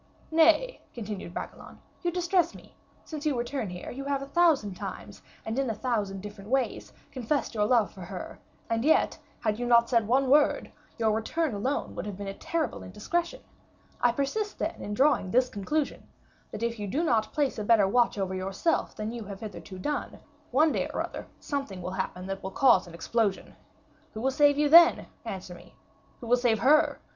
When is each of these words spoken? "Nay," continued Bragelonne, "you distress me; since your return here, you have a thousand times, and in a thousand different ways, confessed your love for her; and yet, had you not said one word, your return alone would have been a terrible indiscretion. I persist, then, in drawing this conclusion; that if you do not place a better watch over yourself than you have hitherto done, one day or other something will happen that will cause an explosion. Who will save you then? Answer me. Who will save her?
"Nay," 0.31 0.81
continued 0.95 1.31
Bragelonne, 1.35 1.77
"you 2.01 2.09
distress 2.09 2.55
me; 2.55 2.73
since 3.05 3.23
your 3.23 3.35
return 3.35 3.69
here, 3.69 3.91
you 3.91 4.03
have 4.05 4.23
a 4.23 4.29
thousand 4.29 4.73
times, 4.73 5.21
and 5.45 5.59
in 5.59 5.69
a 5.69 5.75
thousand 5.75 6.21
different 6.21 6.49
ways, 6.49 6.91
confessed 7.11 7.53
your 7.53 7.65
love 7.65 7.91
for 7.91 8.01
her; 8.01 8.39
and 8.67 8.83
yet, 8.83 9.19
had 9.41 9.59
you 9.59 9.67
not 9.67 9.91
said 9.91 10.07
one 10.07 10.27
word, 10.27 10.71
your 10.97 11.11
return 11.11 11.53
alone 11.53 11.93
would 11.93 12.07
have 12.07 12.17
been 12.17 12.25
a 12.29 12.33
terrible 12.33 12.81
indiscretion. 12.81 13.41
I 14.01 14.11
persist, 14.11 14.57
then, 14.57 14.81
in 14.81 14.95
drawing 14.95 15.29
this 15.29 15.49
conclusion; 15.49 16.07
that 16.51 16.63
if 16.63 16.79
you 16.79 16.87
do 16.87 17.03
not 17.03 17.31
place 17.31 17.59
a 17.59 17.63
better 17.63 17.87
watch 17.87 18.17
over 18.17 18.33
yourself 18.33 18.95
than 18.95 19.11
you 19.11 19.25
have 19.25 19.41
hitherto 19.41 19.77
done, 19.77 20.17
one 20.49 20.71
day 20.71 20.87
or 20.91 21.03
other 21.03 21.27
something 21.39 21.79
will 21.79 21.91
happen 21.91 22.25
that 22.25 22.41
will 22.41 22.49
cause 22.49 22.87
an 22.87 22.95
explosion. 22.95 23.55
Who 24.15 24.21
will 24.21 24.31
save 24.31 24.57
you 24.57 24.67
then? 24.67 25.05
Answer 25.25 25.53
me. 25.53 25.75
Who 26.21 26.25
will 26.25 26.37
save 26.37 26.57
her? 26.57 26.99